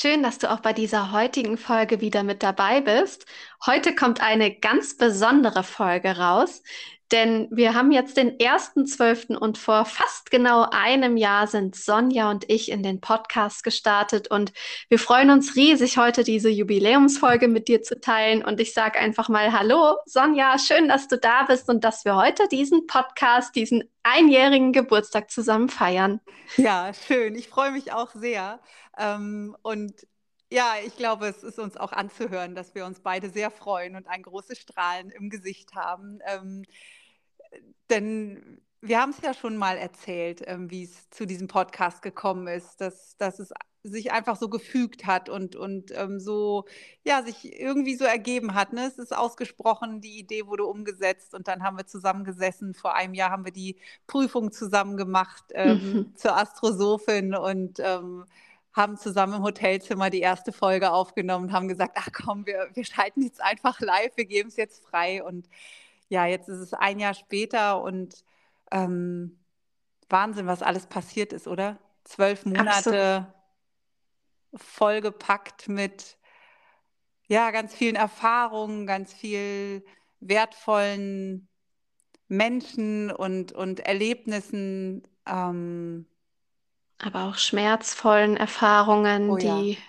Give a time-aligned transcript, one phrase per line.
[0.00, 3.26] Schön, dass du auch bei dieser heutigen Folge wieder mit dabei bist.
[3.66, 6.62] Heute kommt eine ganz besondere Folge raus,
[7.10, 12.30] denn wir haben jetzt den ersten Zwölften und vor fast genau einem Jahr sind Sonja
[12.30, 14.52] und ich in den Podcast gestartet und
[14.88, 18.44] wir freuen uns riesig, heute diese Jubiläumsfolge mit dir zu teilen.
[18.44, 22.14] Und ich sage einfach mal Hallo, Sonja, schön, dass du da bist und dass wir
[22.14, 26.20] heute diesen Podcast, diesen einjährigen Geburtstag zusammen feiern.
[26.56, 27.34] Ja, schön.
[27.34, 28.60] Ich freue mich auch sehr.
[28.98, 30.06] Ähm, und
[30.50, 34.06] ja, ich glaube, es ist uns auch anzuhören, dass wir uns beide sehr freuen und
[34.06, 36.20] ein großes Strahlen im Gesicht haben.
[36.26, 36.64] Ähm,
[37.90, 42.46] denn wir haben es ja schon mal erzählt, ähm, wie es zu diesem Podcast gekommen
[42.46, 46.64] ist, dass, dass es sich einfach so gefügt hat und, und ähm, so,
[47.04, 48.72] ja, sich irgendwie so ergeben hat.
[48.72, 48.86] Ne?
[48.86, 52.74] Es ist ausgesprochen, die Idee wurde umgesetzt und dann haben wir zusammengesessen.
[52.74, 53.76] Vor einem Jahr haben wir die
[54.06, 56.16] Prüfung zusammen gemacht ähm, mhm.
[56.16, 58.24] zur Astrosophin und ähm,
[58.72, 63.22] haben zusammen im Hotelzimmer die erste Folge aufgenommen, haben gesagt, ach komm, wir, wir schalten
[63.22, 65.48] jetzt einfach live, wir geben es jetzt frei und
[66.08, 68.24] ja, jetzt ist es ein Jahr später und
[68.70, 69.38] ähm,
[70.08, 71.78] Wahnsinn, was alles passiert ist, oder?
[72.04, 74.62] Zwölf Monate Absolut.
[74.62, 76.16] vollgepackt mit
[77.26, 79.84] ja, ganz vielen Erfahrungen, ganz viel
[80.20, 81.48] wertvollen
[82.28, 85.02] Menschen und, und Erlebnissen.
[85.26, 86.06] Ähm,
[86.98, 89.82] aber auch schmerzvollen Erfahrungen, oh, die ja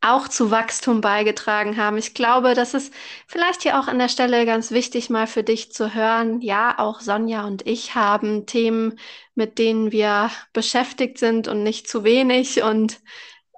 [0.00, 1.98] auch zu Wachstum beigetragen haben.
[1.98, 2.92] Ich glaube, das ist
[3.26, 6.40] vielleicht hier auch an der Stelle ganz wichtig, mal für dich zu hören.
[6.40, 8.98] Ja, auch Sonja und ich haben Themen,
[9.34, 13.00] mit denen wir beschäftigt sind und nicht zu wenig und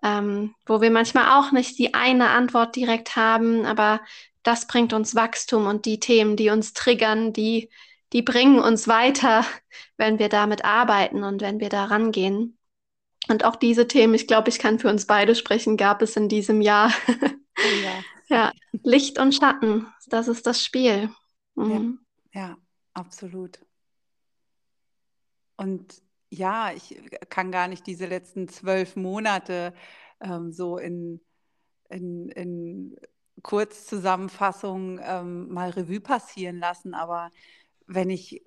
[0.03, 4.00] ähm, wo wir manchmal auch nicht die eine Antwort direkt haben, aber
[4.43, 7.70] das bringt uns Wachstum und die Themen, die uns triggern, die,
[8.12, 9.44] die bringen uns weiter,
[9.97, 12.59] wenn wir damit arbeiten und wenn wir da rangehen.
[13.28, 16.28] Und auch diese Themen, ich glaube, ich kann für uns beide sprechen, gab es in
[16.28, 16.93] diesem Jahr.
[17.09, 18.05] Oh ja.
[18.28, 18.53] ja,
[18.83, 21.10] Licht und Schatten, das ist das Spiel.
[21.55, 22.00] Mhm.
[22.32, 22.56] Ja, ja,
[22.94, 23.61] absolut.
[25.56, 29.75] Und ja, ich kann gar nicht diese letzten zwölf Monate
[30.21, 31.21] ähm, so in,
[31.91, 32.97] in, in
[33.43, 36.94] Kurzzusammenfassung ähm, mal Revue passieren lassen.
[36.94, 37.31] Aber
[37.87, 38.43] wenn ich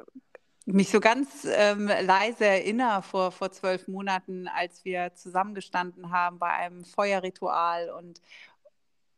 [0.66, 6.50] mich so ganz ähm, leise erinnere vor, vor zwölf Monaten, als wir zusammengestanden haben bei
[6.50, 8.22] einem Feuerritual und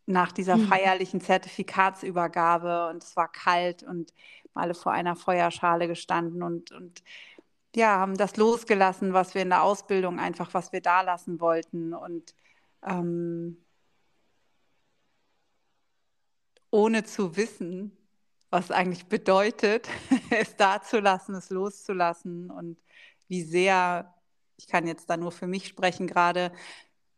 [0.06, 0.68] nach dieser mhm.
[0.68, 4.14] feierlichen Zertifikatsübergabe und es war kalt und
[4.54, 7.04] alle vor einer Feuerschale gestanden und, und
[7.76, 11.94] ja, haben das losgelassen, was wir in der Ausbildung einfach, was wir da lassen wollten
[11.94, 12.34] und
[12.84, 13.58] ähm,
[16.72, 17.97] ohne zu wissen,
[18.50, 19.90] was eigentlich bedeutet,
[20.30, 22.78] es da zu lassen, es loszulassen und
[23.28, 24.14] wie sehr,
[24.58, 26.52] ich kann jetzt da nur für mich sprechen gerade,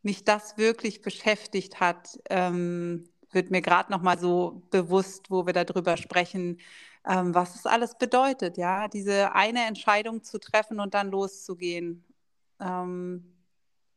[0.01, 5.53] mich das wirklich beschäftigt hat, ähm, wird mir gerade noch mal so bewusst, wo wir
[5.53, 6.59] darüber sprechen,
[7.07, 12.05] ähm, was es alles bedeutet, ja, diese eine Entscheidung zu treffen und dann loszugehen.
[12.59, 13.35] Ähm,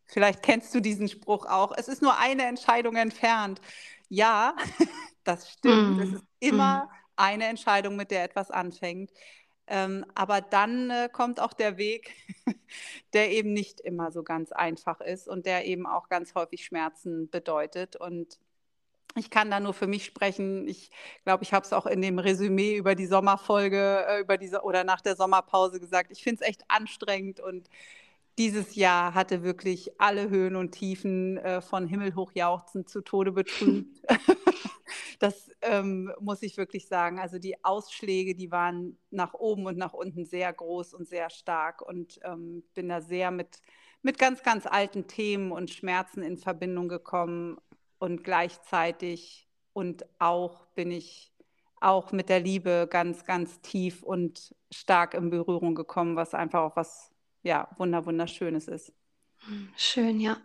[0.05, 1.73] vielleicht kennst du diesen Spruch auch.
[1.77, 3.61] Es ist nur eine Entscheidung entfernt.
[4.09, 4.55] Ja,
[5.25, 5.97] das stimmt.
[5.97, 6.01] Mm.
[6.01, 9.13] Es ist immer mm eine Entscheidung, mit der etwas anfängt.
[9.69, 12.11] Ähm, aber dann äh, kommt auch der Weg,
[13.15, 17.31] der eben nicht immer so ganz einfach ist und der eben auch ganz häufig Schmerzen
[17.31, 17.95] bedeutet.
[17.97, 18.39] Und
[19.15, 20.67] ich kann da nur für mich sprechen.
[20.67, 20.91] Ich
[21.25, 24.83] glaube, ich habe es auch in dem Resümee über die Sommerfolge, äh, über diese oder
[24.85, 26.11] nach der Sommerpause gesagt.
[26.11, 27.69] Ich finde es echt anstrengend und
[28.39, 34.01] dieses Jahr hatte wirklich alle Höhen und Tiefen äh, von himmelhoch jauchzend zu Tode betrübt.
[35.19, 37.19] das ähm, muss ich wirklich sagen.
[37.19, 41.83] Also die Ausschläge, die waren nach oben und nach unten sehr groß und sehr stark
[41.83, 43.61] und ähm, bin da sehr mit,
[44.03, 47.59] mit ganz, ganz alten Themen und Schmerzen in Verbindung gekommen
[47.99, 51.33] und gleichzeitig und auch bin ich
[51.81, 56.77] auch mit der Liebe ganz, ganz tief und stark in Berührung gekommen, was einfach auch
[56.77, 57.12] was
[57.43, 58.93] ja, wunderschönes ist.
[59.77, 60.37] Schön, ja.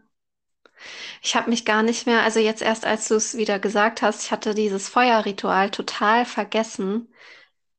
[1.23, 4.23] Ich habe mich gar nicht mehr, also jetzt erst als du es wieder gesagt hast,
[4.23, 7.13] ich hatte dieses Feuerritual total vergessen.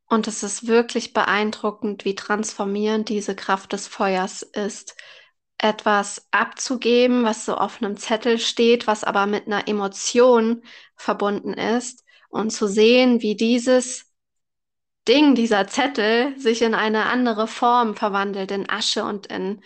[0.06, 4.96] Und es ist wirklich beeindruckend, wie transformierend diese Kraft des Feuers ist.
[5.58, 10.62] Etwas abzugeben, was so auf einem Zettel steht, was aber mit einer Emotion
[10.96, 14.07] verbunden ist und zu sehen, wie dieses
[15.06, 19.62] Ding, dieser Zettel, sich in eine andere Form verwandelt, in Asche und in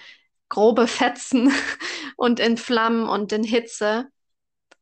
[0.48, 1.52] grobe Fetzen
[2.16, 4.08] und in Flammen und in Hitze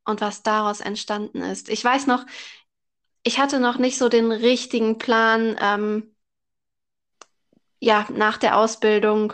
[0.05, 1.69] und was daraus entstanden ist.
[1.69, 2.27] Ich weiß noch,
[3.23, 6.15] ich hatte noch nicht so den richtigen Plan, ähm,
[7.79, 9.33] ja, nach der Ausbildung,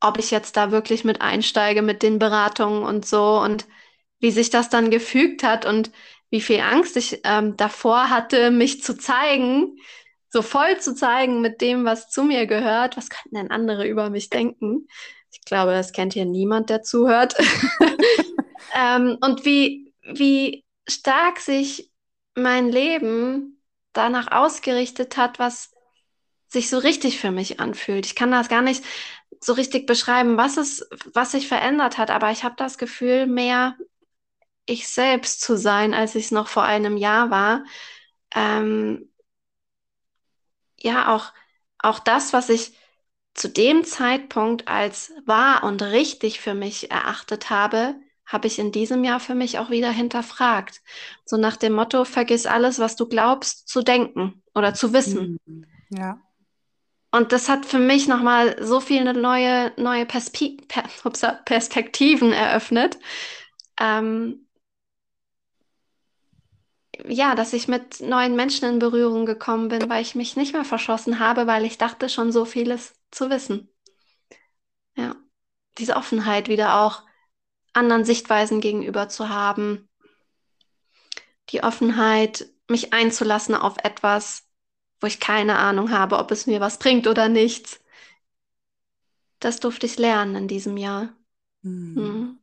[0.00, 3.66] ob ich jetzt da wirklich mit einsteige mit den Beratungen und so und
[4.18, 5.90] wie sich das dann gefügt hat und
[6.30, 9.76] wie viel Angst ich ähm, davor hatte, mich zu zeigen,
[10.32, 12.96] so voll zu zeigen mit dem, was zu mir gehört.
[12.96, 14.88] Was könnten denn andere über mich denken?
[15.30, 17.36] Ich glaube, das kennt hier niemand, der zuhört.
[18.74, 21.90] ähm, und wie, wie stark sich
[22.34, 23.62] mein Leben
[23.92, 25.70] danach ausgerichtet hat, was
[26.48, 28.06] sich so richtig für mich anfühlt.
[28.06, 28.82] Ich kann das gar nicht
[29.38, 33.76] so richtig beschreiben, was es, was sich verändert hat, aber ich habe das Gefühl, mehr
[34.64, 37.64] ich selbst zu sein, als ich es noch vor einem Jahr war.
[38.34, 39.11] Ähm,
[40.82, 41.32] ja, auch,
[41.78, 42.72] auch das, was ich
[43.34, 47.94] zu dem Zeitpunkt als wahr und richtig für mich erachtet habe,
[48.26, 50.82] habe ich in diesem Jahr für mich auch wieder hinterfragt.
[51.24, 55.38] So nach dem Motto, vergiss alles, was du glaubst zu denken oder zu wissen.
[55.44, 55.66] Mhm.
[55.90, 56.20] Ja.
[57.10, 60.84] Und das hat für mich nochmal so viele neue, neue Perspe per
[61.44, 62.98] Perspektiven eröffnet.
[63.78, 64.41] Ähm,
[67.06, 70.64] ja, dass ich mit neuen Menschen in Berührung gekommen bin, weil ich mich nicht mehr
[70.64, 73.68] verschossen habe, weil ich dachte schon so vieles zu wissen.
[74.96, 75.16] Ja,
[75.78, 77.02] diese Offenheit wieder auch
[77.72, 79.88] anderen Sichtweisen gegenüber zu haben.
[81.50, 84.46] Die Offenheit, mich einzulassen auf etwas,
[85.00, 87.80] wo ich keine Ahnung habe, ob es mir was bringt oder nichts.
[89.40, 91.14] Das durfte ich lernen in diesem Jahr.
[91.62, 92.02] Mhm.
[92.02, 92.38] Mhm.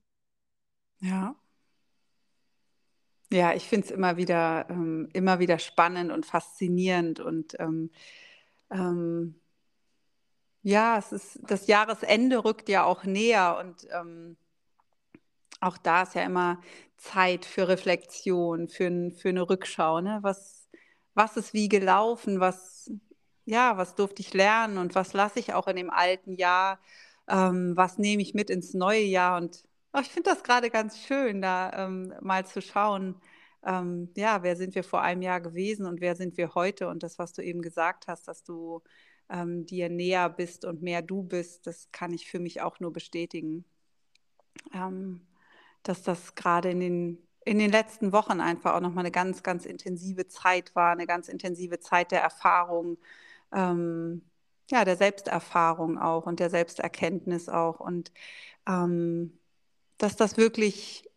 [1.00, 1.36] Ja.
[3.31, 7.92] Ja, ich finde es immer wieder, ähm, immer wieder spannend und faszinierend und ähm,
[8.72, 9.40] ähm,
[10.64, 14.38] ja, es ist das Jahresende rückt ja auch näher und ähm,
[15.62, 16.62] auch da ist ja immer
[16.98, 20.02] Zeit für Reflexion, für, für eine Rückschau.
[20.02, 20.20] Ne?
[20.22, 20.70] Was,
[21.14, 22.40] was ist wie gelaufen?
[22.40, 22.92] Was,
[23.46, 26.80] ja, was durfte ich lernen und was lasse ich auch in dem alten Jahr?
[27.28, 29.38] Ähm, was nehme ich mit ins neue Jahr?
[29.38, 29.64] Und
[29.94, 33.16] oh, ich finde das gerade ganz schön, da ähm, mal zu schauen,
[33.64, 36.88] ähm, ja, wer sind wir vor einem Jahr gewesen und wer sind wir heute?
[36.88, 38.82] Und das, was du eben gesagt hast, dass du
[39.30, 42.94] ähm, dir näher bist und mehr du bist, das kann ich für mich auch nur
[42.94, 43.66] bestätigen.
[44.74, 45.28] Ähm,
[45.84, 49.66] dass das gerade in den, in den letzten Wochen einfach auch nochmal eine ganz, ganz
[49.66, 52.98] intensive Zeit war, eine ganz intensive Zeit der Erfahrung,
[53.54, 54.24] ähm,
[54.72, 57.80] ja, der Selbsterfahrung auch und der Selbsterkenntnis auch.
[57.80, 58.12] Und
[58.68, 59.39] ähm,
[60.00, 61.07] dass das wirklich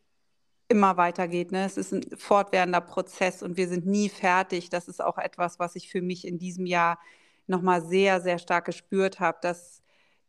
[0.69, 1.53] immer weitergeht.
[1.53, 1.65] Ne?
[1.65, 4.69] Es ist ein fortwährender Prozess und wir sind nie fertig.
[4.69, 6.99] Das ist auch etwas, was ich für mich in diesem Jahr
[7.47, 9.83] nochmal sehr, sehr stark gespürt habe, dass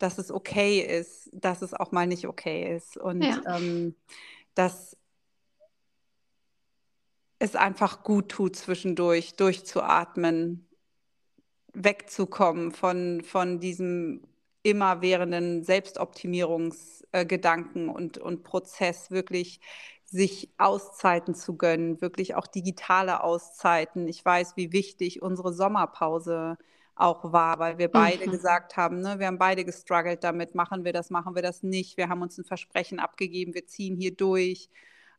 [0.04, 2.98] dass es okay ist, dass es auch mal nicht okay ist.
[2.98, 3.42] Und ja.
[3.48, 3.96] ähm,
[4.54, 4.98] dass
[7.40, 10.68] es einfach gut tut, zwischendurch durchzuatmen,
[11.74, 14.22] wegzukommen von, von diesem
[14.64, 19.60] immerwährenden Selbstoptimierungsgedanken und, und Prozess, wirklich
[20.06, 24.08] sich Auszeiten zu gönnen, wirklich auch digitale Auszeiten.
[24.08, 26.58] Ich weiß, wie wichtig unsere Sommerpause
[26.96, 28.32] auch war, weil wir beide mhm.
[28.32, 31.98] gesagt haben, ne, wir haben beide gestruggelt damit, machen wir das, machen wir das nicht,
[31.98, 34.70] wir haben uns ein Versprechen abgegeben, wir ziehen hier durch.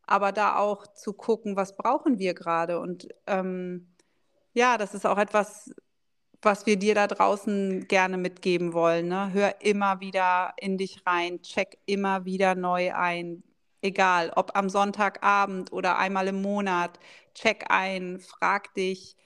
[0.07, 2.79] Aber da auch zu gucken, was brauchen wir gerade?
[2.79, 3.89] Und ähm,
[4.53, 5.75] ja, das ist auch etwas,
[6.45, 9.09] was wir dir da draußen gerne mitgeben wollen.
[9.09, 9.33] Ne?
[9.33, 13.43] Hör immer wieder in dich rein, check immer wieder neu ein.
[13.83, 16.99] Egal, ob am Sonntagabend oder einmal im Monat,
[17.35, 19.17] check ein, frag dich,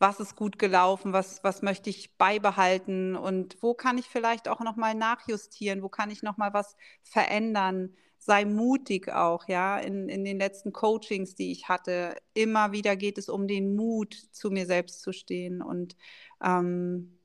[0.00, 4.60] was ist gut gelaufen, was, was möchte ich beibehalten und wo kann ich vielleicht auch
[4.60, 7.94] nochmal nachjustieren, wo kann ich nochmal was verändern.
[8.22, 12.14] Sei mutig auch, ja, in, in den letzten Coachings, die ich hatte.
[12.34, 15.62] Immer wieder geht es um den Mut, zu mir selbst zu stehen.
[15.62, 15.96] Und
[16.44, 17.18] ähm,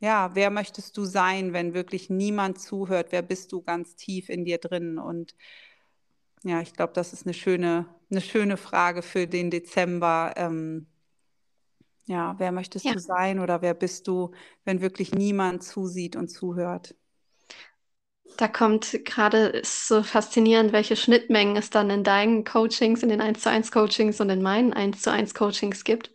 [0.00, 3.08] ja, wer möchtest du sein, wenn wirklich niemand zuhört?
[3.10, 4.98] Wer bist du ganz tief in dir drin?
[4.98, 5.34] Und
[6.42, 10.32] ja, ich glaube, das ist eine schöne, eine schöne Frage für den Dezember.
[10.36, 10.86] Ähm,
[12.06, 12.94] ja, wer möchtest ja.
[12.94, 14.30] du sein oder wer bist du,
[14.64, 16.94] wenn wirklich niemand zusieht und zuhört?
[18.36, 23.20] Da kommt gerade, ist so faszinierend, welche Schnittmengen es dann in deinen Coachings, in den
[23.20, 26.12] 1 zu 1 Coachings und in meinen 1 zu 1 Coachings gibt.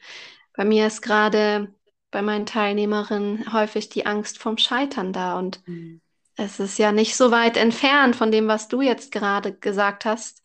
[0.56, 1.74] Bei mir ist gerade
[2.12, 6.00] bei meinen Teilnehmerinnen häufig die Angst vom Scheitern da und mhm.
[6.36, 10.44] es ist ja nicht so weit entfernt von dem, was du jetzt gerade gesagt hast.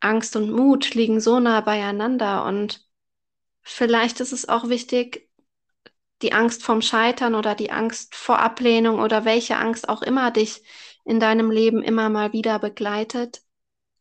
[0.00, 2.84] Angst und Mut liegen so nah beieinander und
[3.62, 5.30] vielleicht ist es auch wichtig,
[6.22, 10.62] die Angst vom Scheitern oder die Angst vor Ablehnung oder welche Angst auch immer dich
[11.04, 13.42] in deinem Leben immer mal wieder begleitet,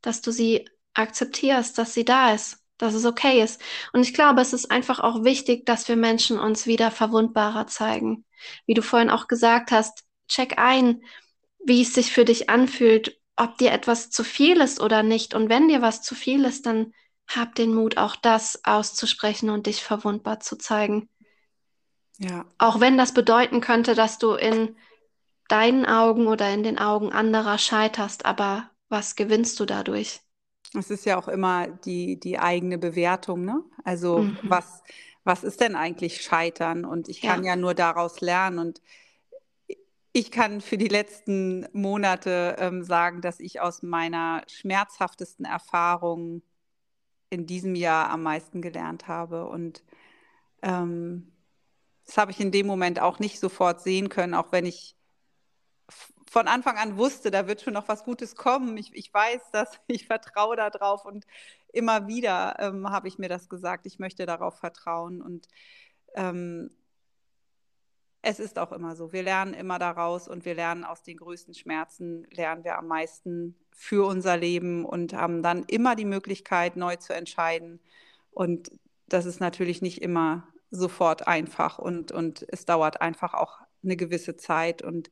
[0.02, 3.62] dass du sie akzeptierst, dass sie da ist, dass es okay ist.
[3.94, 8.26] Und ich glaube, es ist einfach auch wichtig, dass wir Menschen uns wieder verwundbarer zeigen.
[8.66, 11.04] Wie du vorhin auch gesagt hast, check ein,
[11.64, 15.34] wie es sich für dich anfühlt, ob dir etwas zu viel ist oder nicht.
[15.34, 16.94] Und wenn dir was zu viel ist, dann
[17.28, 21.10] hab den Mut, auch das auszusprechen und dich verwundbar zu zeigen.
[22.22, 22.46] Ja.
[22.60, 24.76] Auch wenn das bedeuten könnte, dass du in
[25.48, 30.22] deinen Augen oder in den Augen anderer scheiterst, aber was gewinnst du dadurch?
[30.78, 33.64] Es ist ja auch immer die, die eigene Bewertung, ne?
[33.84, 34.38] Also mhm.
[34.44, 34.84] was,
[35.24, 36.86] was ist denn eigentlich Scheitern?
[36.86, 37.52] Und ich kann ja.
[37.52, 38.60] ja nur daraus lernen.
[38.60, 38.82] Und
[40.14, 46.44] ich kann für die letzten Monate ähm, sagen, dass ich aus meiner schmerzhaftesten Erfahrung
[47.32, 49.48] in diesem Jahr am meisten gelernt habe.
[49.48, 49.84] Und
[50.62, 51.31] ähm,
[52.06, 54.96] das habe ich in dem Moment auch nicht sofort sehen können, auch wenn ich
[56.32, 58.78] von Anfang an wusste, da wird schon noch was Gutes kommen.
[58.78, 61.26] Ich, ich weiß das, ich vertraue darauf und
[61.74, 65.48] immer wieder ähm, habe ich mir das gesagt, ich möchte darauf vertrauen und
[66.16, 66.70] ähm,
[68.22, 69.12] es ist auch immer so.
[69.12, 73.56] Wir lernen immer daraus und wir lernen aus den größten Schmerzen, lernen wir am meisten
[73.72, 77.80] für unser Leben und haben dann immer die Möglichkeit, neu zu entscheiden.
[78.30, 78.72] Und
[79.08, 84.38] das ist natürlich nicht immer sofort einfach und, und es dauert einfach auch eine gewisse
[84.38, 85.12] Zeit und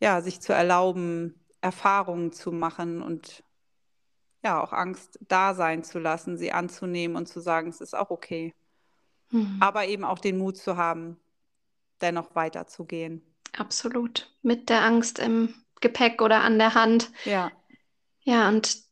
[0.00, 3.44] ja, sich zu erlauben, Erfahrungen zu machen und
[4.42, 8.10] ja, auch Angst da sein zu lassen, sie anzunehmen und zu sagen, es ist auch
[8.10, 8.54] okay.
[9.30, 9.56] Mhm.
[9.60, 11.18] Aber eben auch den Mut zu haben,
[12.00, 13.22] dennoch weiterzugehen.
[13.56, 14.34] Absolut.
[14.42, 17.10] Mit der Angst im Gepäck oder an der Hand.
[17.24, 17.50] Ja.
[18.20, 18.84] Ja, und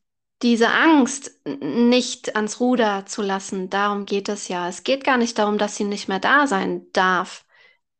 [0.42, 4.68] diese Angst nicht ans Ruder zu lassen, darum geht es ja.
[4.68, 7.44] Es geht gar nicht darum, dass sie nicht mehr da sein darf.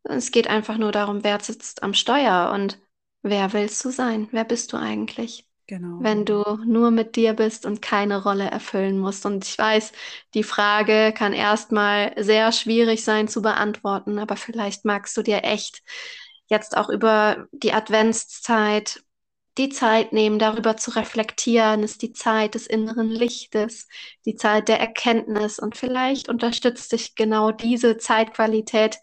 [0.05, 2.79] Es geht einfach nur darum, wer sitzt am Steuer und
[3.23, 4.29] wer willst du sein?
[4.33, 5.49] Wer bist du eigentlich?
[5.69, 5.99] Genau.
[6.01, 9.25] Wenn du nur mit dir bist und keine Rolle erfüllen musst.
[9.25, 9.93] Und ich weiß,
[10.35, 15.83] die Frage kann erstmal sehr schwierig sein zu beantworten, aber vielleicht magst du dir echt
[16.49, 19.03] jetzt auch über die Adventszeit
[19.59, 23.87] die Zeit nehmen, darüber zu reflektieren, ist die Zeit des inneren Lichtes,
[24.25, 28.99] die Zeit der Erkenntnis und vielleicht unterstützt dich genau diese Zeitqualität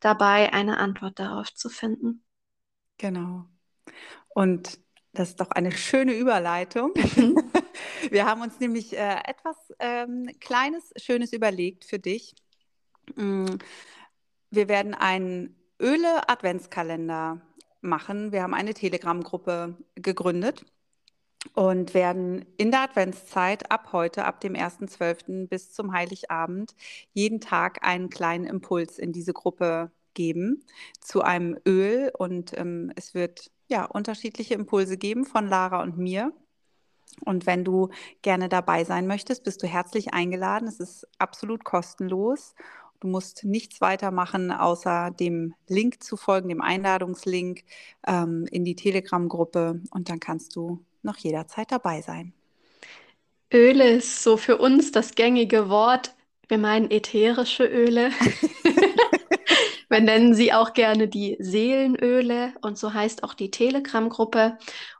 [0.00, 2.24] dabei, eine Antwort darauf zu finden.
[2.96, 3.44] Genau.
[4.30, 4.80] Und
[5.12, 6.92] das ist doch eine schöne Überleitung.
[6.94, 7.36] Mhm.
[8.10, 12.34] Wir haben uns nämlich äh, etwas ähm, Kleines, Schönes überlegt für dich.
[13.16, 13.56] Mm,
[14.50, 17.40] wir werden einen Öle-Adventskalender
[17.80, 18.32] machen.
[18.32, 20.64] Wir haben eine Telegram-Gruppe gegründet
[21.54, 25.48] und werden in der Adventszeit ab heute, ab dem 1.12.
[25.48, 26.74] bis zum Heiligabend,
[27.12, 30.64] jeden Tag einen kleinen Impuls in diese Gruppe geben
[31.00, 32.12] zu einem Öl.
[32.16, 36.32] Und ähm, es wird ja unterschiedliche Impulse geben von Lara und mir.
[37.24, 37.90] Und wenn du
[38.22, 40.68] gerne dabei sein möchtest, bist du herzlich eingeladen.
[40.68, 42.54] Es ist absolut kostenlos
[43.00, 47.64] Du musst nichts weitermachen, außer dem Link zu folgen, dem Einladungslink
[48.06, 52.34] ähm, in die Telegram-Gruppe und dann kannst du noch jederzeit dabei sein.
[53.52, 56.14] Öle ist so für uns das gängige Wort.
[56.48, 58.10] Wir meinen ätherische Öle.
[59.90, 64.56] Wir nennen sie auch gerne die Seelenöle und so heißt auch die Telegram-Gruppe.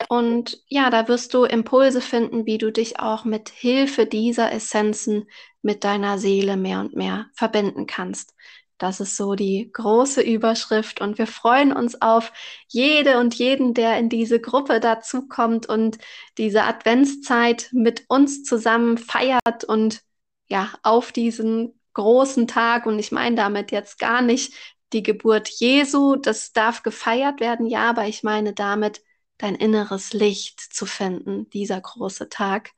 [0.08, 5.30] Und ja, da wirst du Impulse finden, wie du dich auch mit Hilfe dieser Essenzen
[5.62, 8.34] mit deiner Seele mehr und mehr verbinden kannst.
[8.78, 12.32] Das ist so die große Überschrift und wir freuen uns auf
[12.66, 15.98] jede und jeden, der in diese Gruppe dazukommt und
[16.36, 20.00] diese Adventszeit mit uns zusammen feiert und
[20.48, 24.54] ja, auf diesen großen Tag und ich meine damit jetzt gar nicht
[24.92, 29.02] die Geburt Jesu, das darf gefeiert werden, ja, aber ich meine damit
[29.38, 32.70] dein inneres Licht zu finden, dieser große Tag,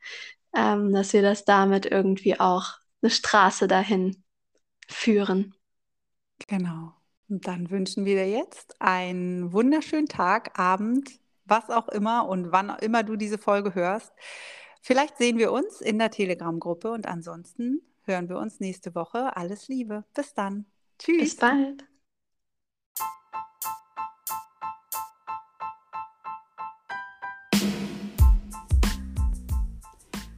[0.54, 4.22] ähm, dass wir das damit irgendwie auch eine Straße dahin
[4.88, 5.54] führen.
[6.46, 6.92] Genau.
[7.28, 11.10] Und dann wünschen wir dir jetzt einen wunderschönen Tag, Abend,
[11.44, 14.12] was auch immer und wann immer du diese Folge hörst.
[14.82, 19.36] Vielleicht sehen wir uns in der Telegram-Gruppe und ansonsten hören wir uns nächste Woche.
[19.36, 20.04] Alles Liebe.
[20.14, 20.66] Bis dann.
[20.98, 21.18] Tschüss.
[21.18, 21.84] Bis bald.